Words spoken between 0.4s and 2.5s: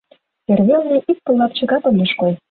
Эрвелне ик пыл лапчыкат огеш кой.